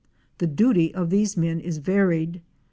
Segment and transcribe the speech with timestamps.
[0.39, 2.41] The duty of these men is varied.